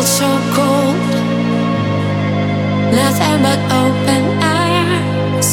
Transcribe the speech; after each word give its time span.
with 0.00 0.08
so 0.08 0.30
cold. 0.56 0.96
Nothing 3.00 3.36
but 3.46 3.60
open 3.82 4.22
arms. 4.40 5.48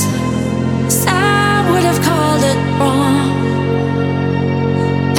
Some 1.03 1.63
would 1.71 1.83
have 1.89 2.01
called 2.07 2.43
it 2.51 2.59
wrong. 2.79 3.29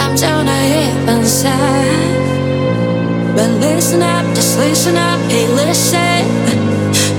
I'm 0.02 0.16
so 0.16 0.32
naive 0.42 1.08
and 1.14 1.26
sad. 1.26 2.16
But 3.36 3.50
listen 3.66 4.00
up, 4.00 4.24
just 4.34 4.56
listen 4.58 4.96
up, 4.96 5.20
hey, 5.30 5.46
listen. 5.62 6.24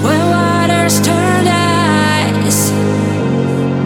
When 0.04 0.22
waters 0.36 1.00
turn 1.08 1.46
ice, 1.48 2.72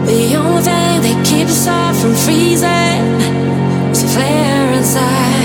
the 0.08 0.22
only 0.40 0.62
thing 0.62 0.96
that 1.06 1.18
keeps 1.28 1.52
us 1.52 1.68
all 1.68 1.92
from 2.00 2.14
freezing 2.24 3.04
is 3.92 4.02
a 4.02 4.08
flare 4.14 4.72
inside. 4.78 5.43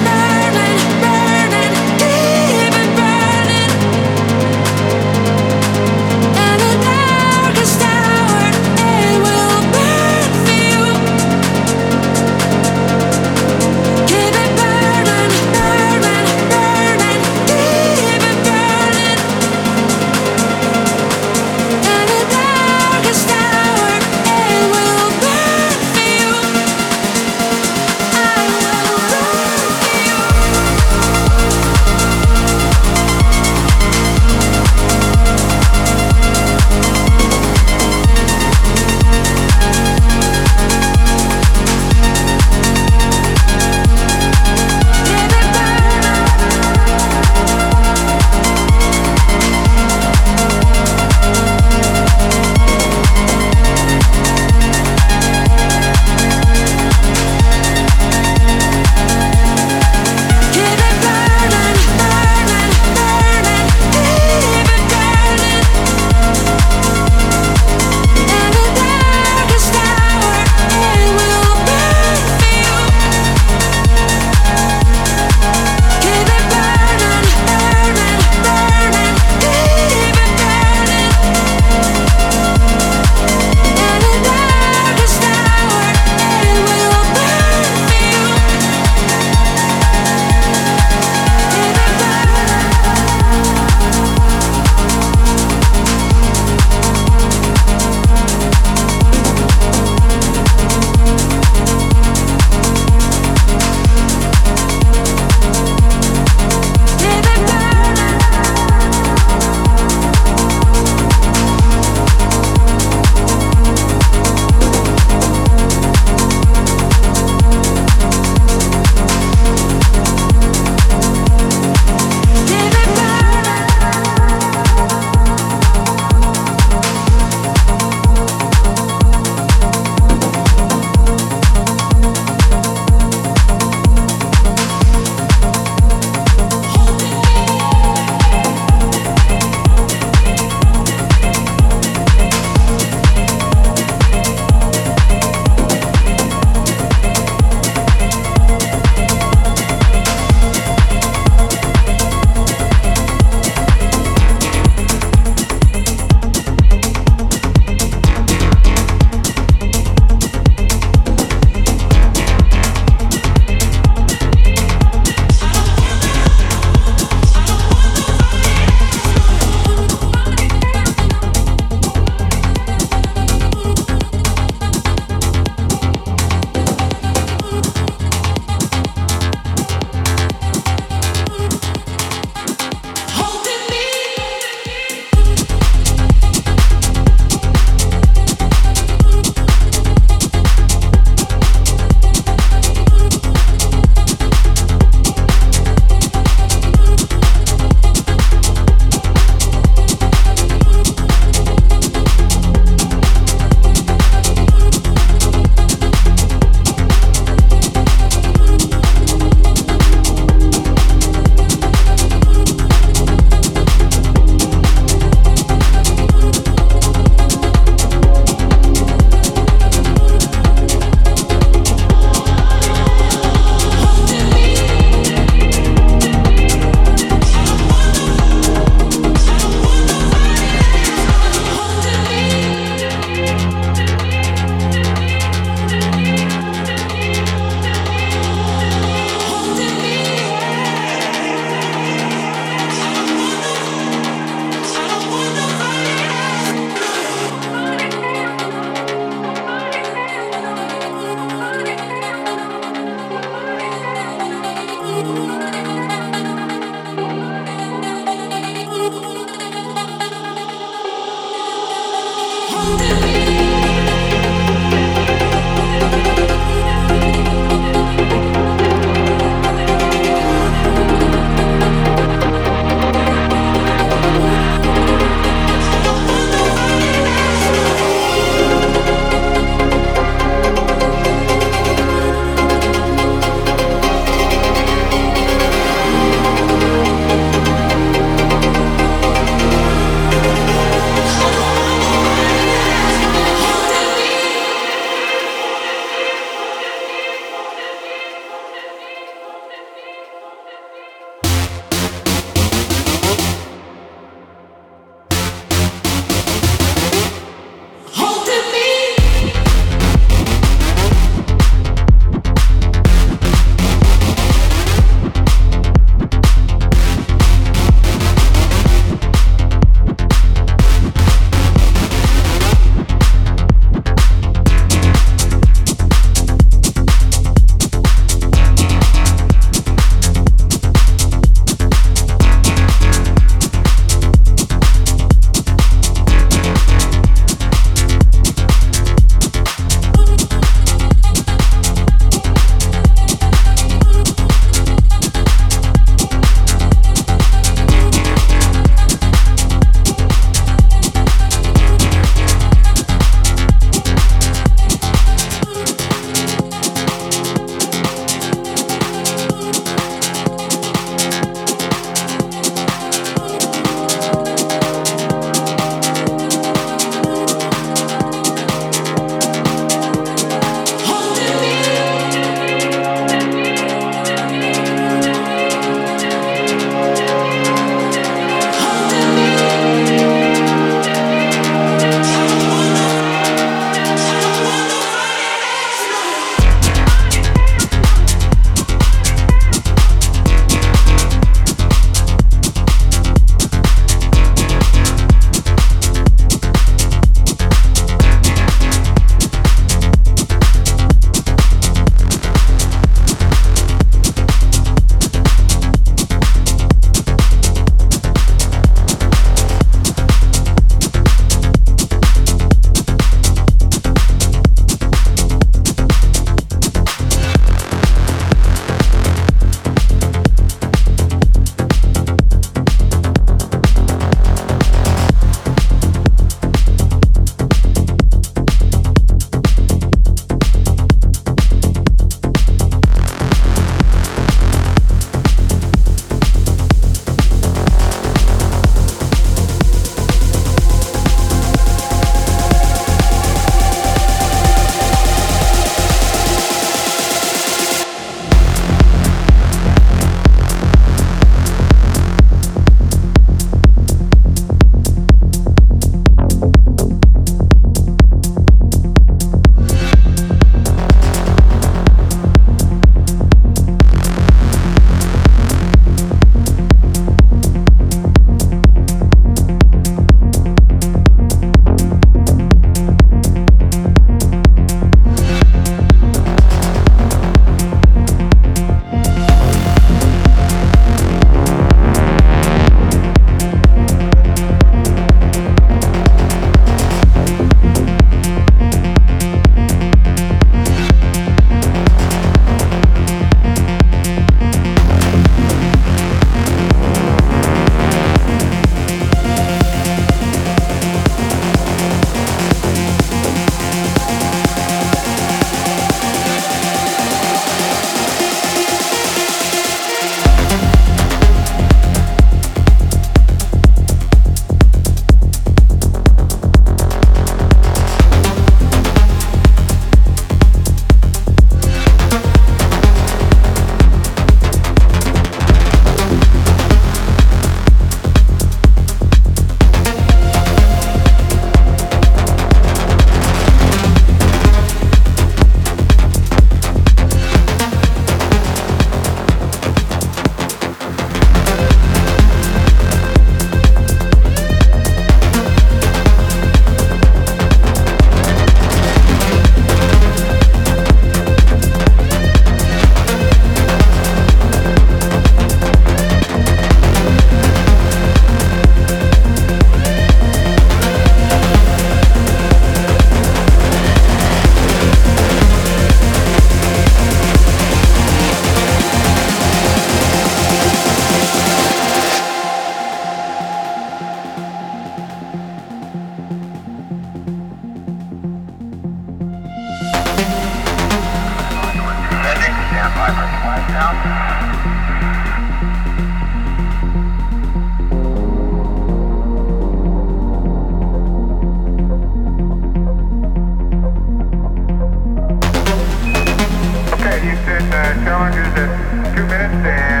Uh, 597.73 597.93
challenges 598.03 598.47
at 598.55 599.15
two 599.15 599.25
minutes 599.25 599.65
and 599.65 600.00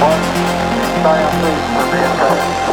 One 0.00 0.22
giant 1.02 1.44
leap 1.44 1.60
for 1.76 1.86
mankind. 1.92 2.69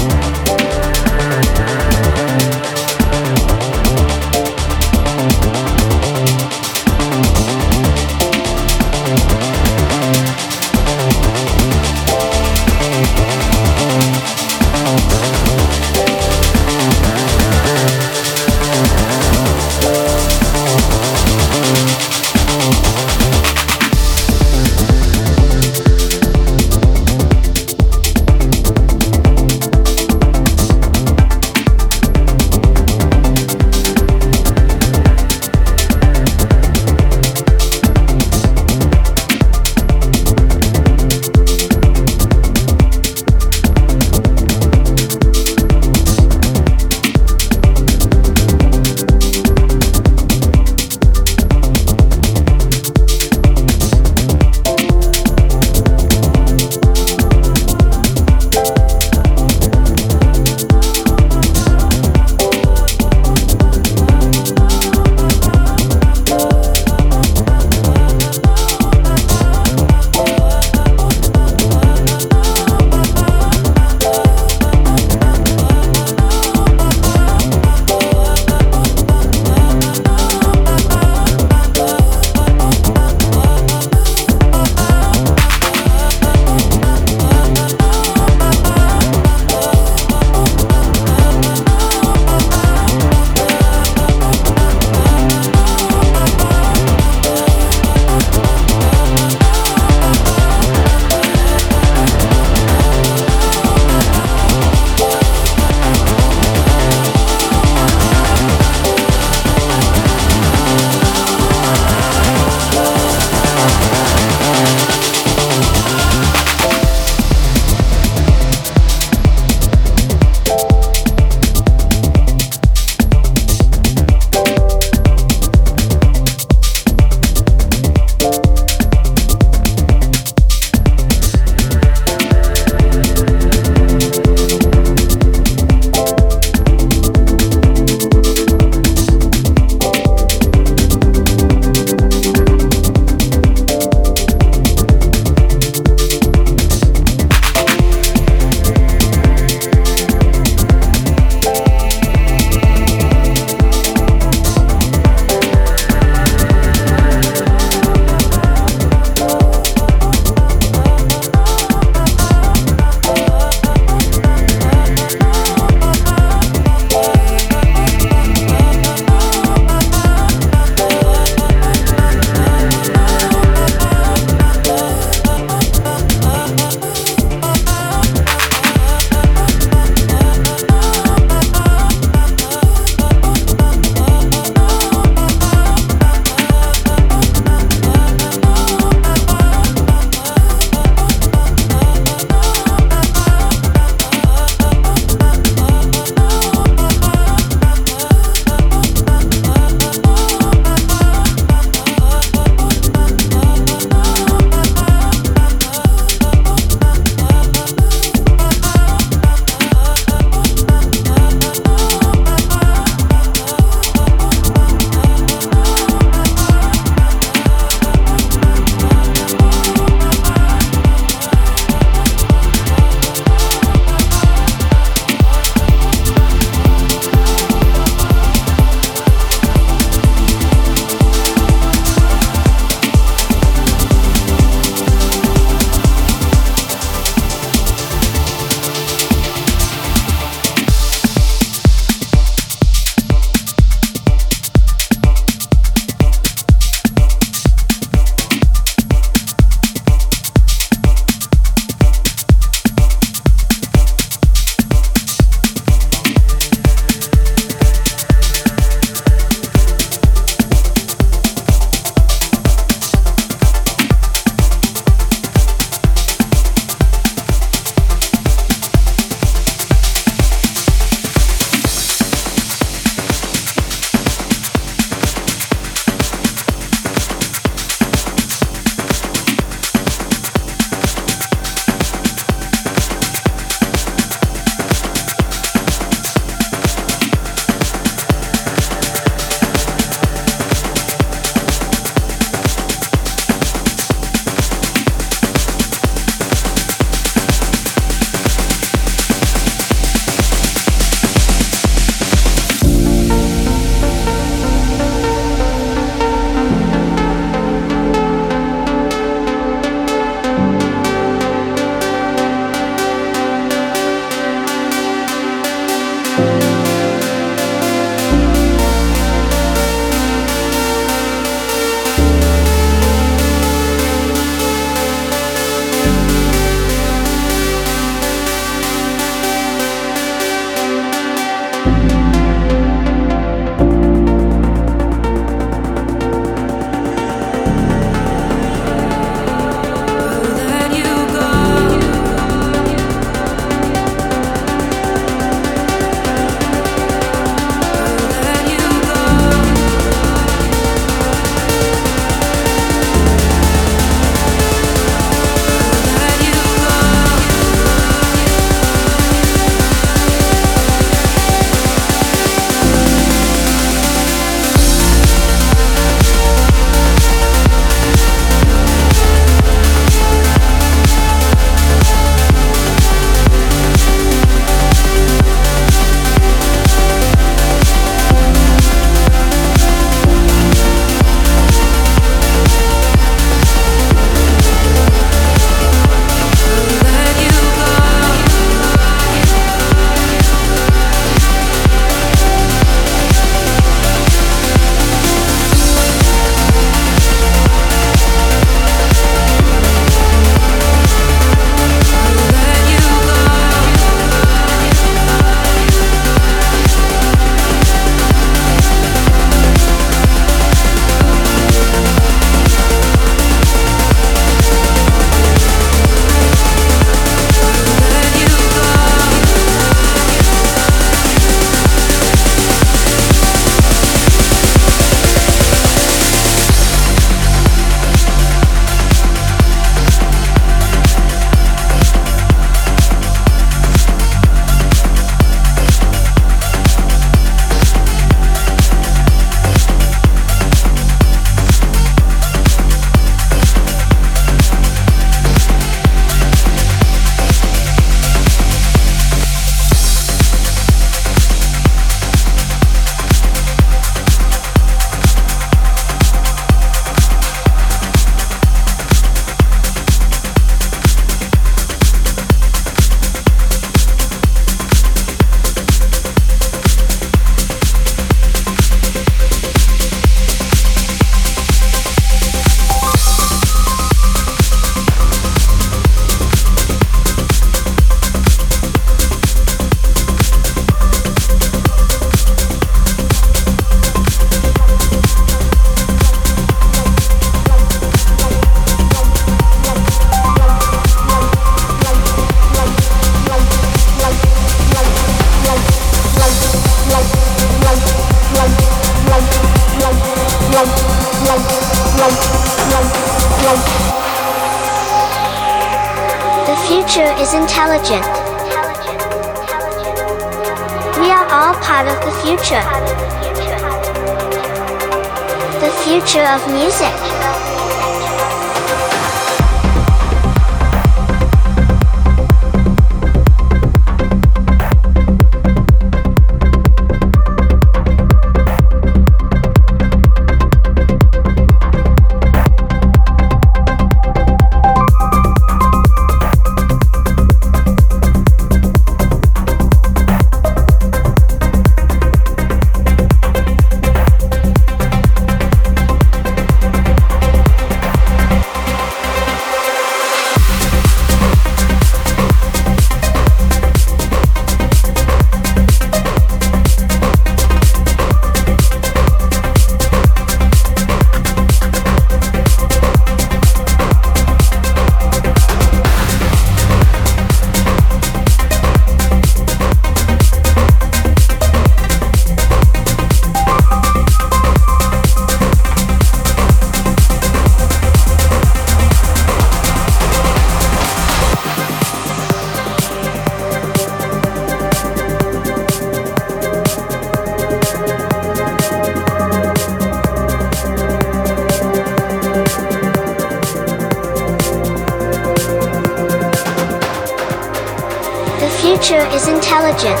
Future 598.80 599.04
is 599.12 599.28
intelligent. 599.28 600.00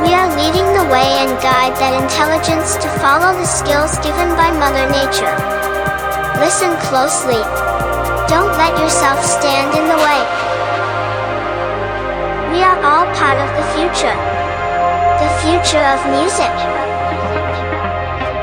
We 0.00 0.16
are 0.16 0.32
leading 0.40 0.64
the 0.72 0.88
way 0.88 1.04
and 1.20 1.36
guide 1.44 1.76
that 1.76 1.92
intelligence 2.00 2.80
to 2.80 2.88
follow 2.96 3.36
the 3.36 3.44
skills 3.44 4.00
given 4.00 4.32
by 4.40 4.48
Mother 4.56 4.88
Nature. 4.88 5.36
Listen 6.40 6.72
closely. 6.88 7.44
Don't 8.24 8.56
let 8.56 8.72
yourself 8.80 9.20
stand 9.20 9.76
in 9.76 9.84
the 9.84 10.00
way. 10.00 10.20
We 12.56 12.64
are 12.64 12.80
all 12.80 13.04
part 13.20 13.36
of 13.36 13.52
the 13.52 13.66
future. 13.76 14.16
The 15.20 15.30
future 15.44 15.84
of 15.92 16.00
music. 16.08 16.56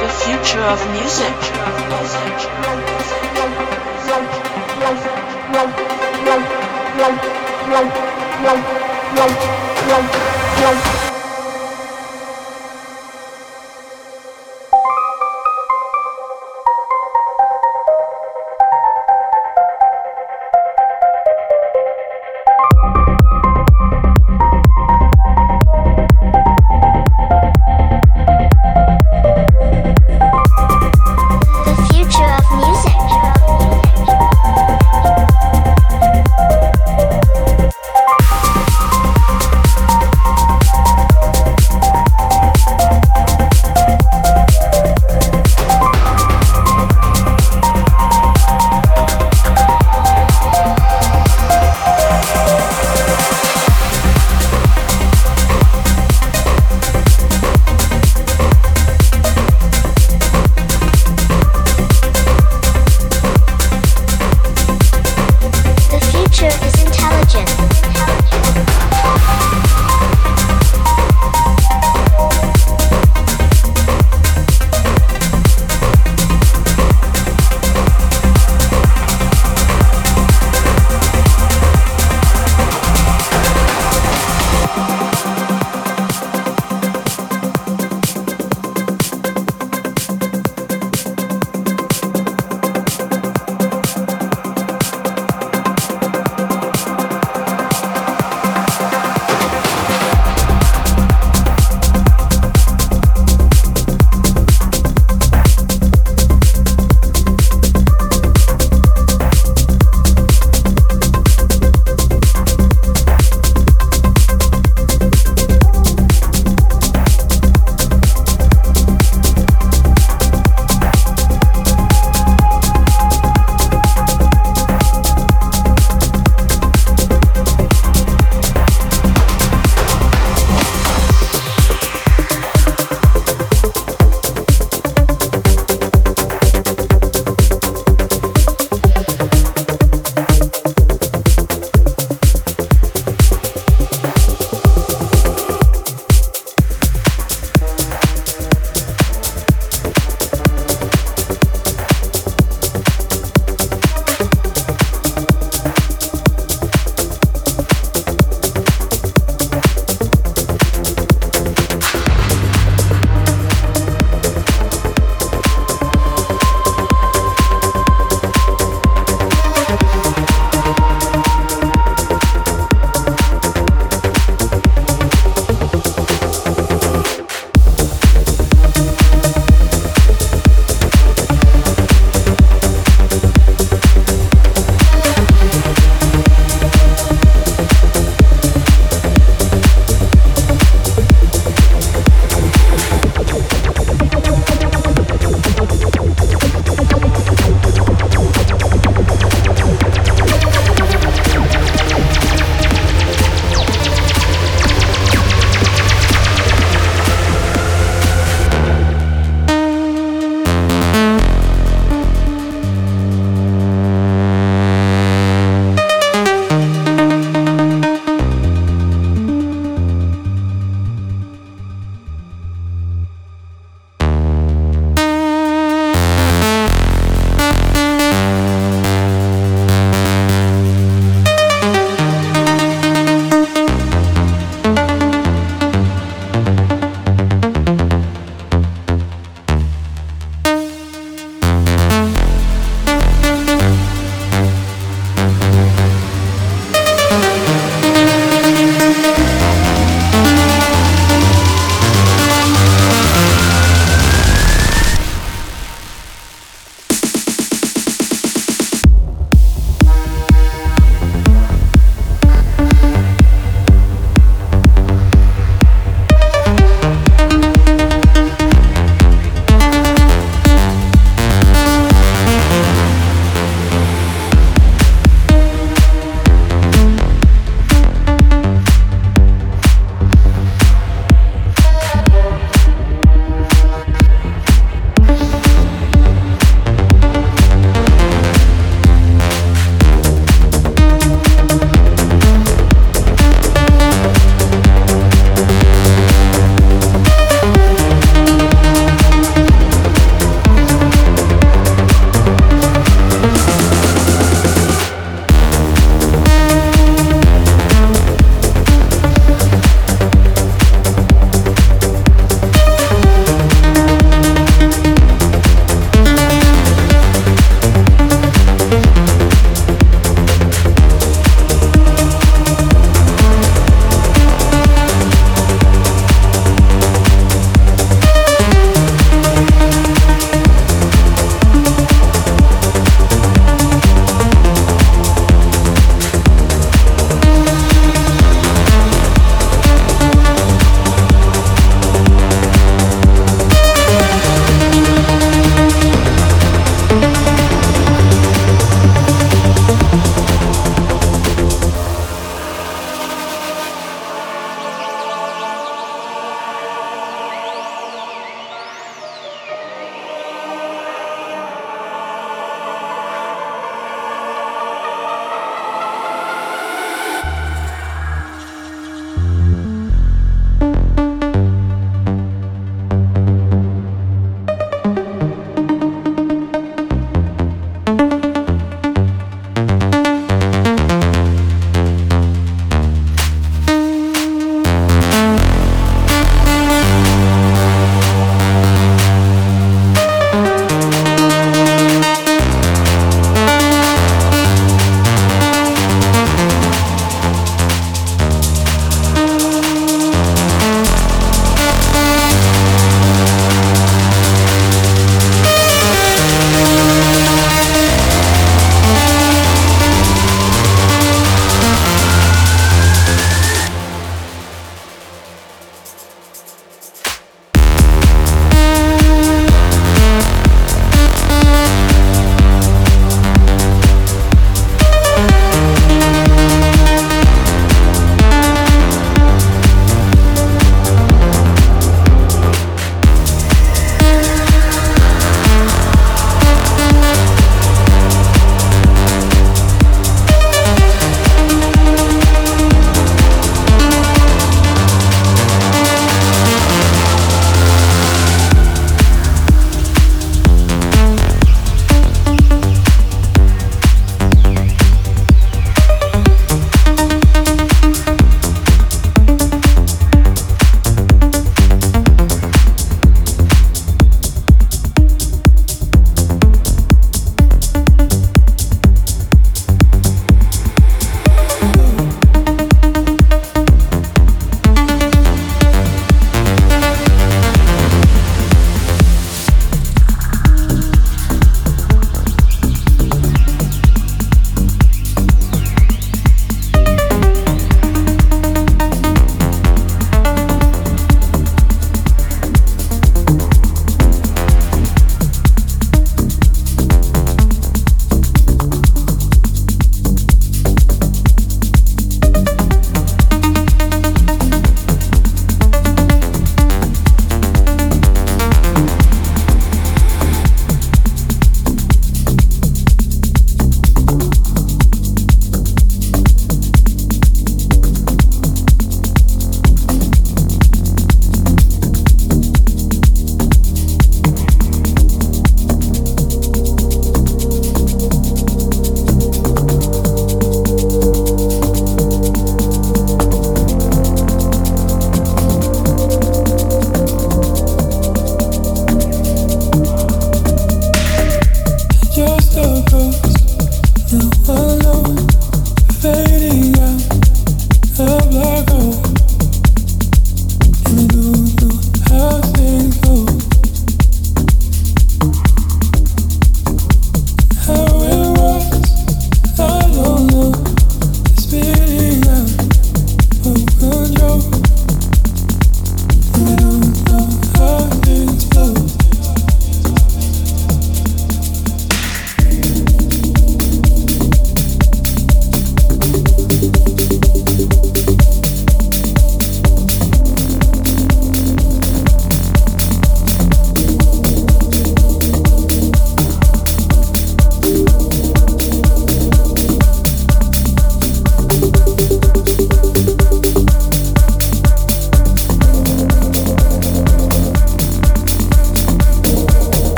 The 0.00 0.08
future 0.24 0.64
of 0.64 0.80
music. 0.96 1.83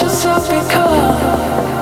yourself 0.00 0.48
because 0.48 1.79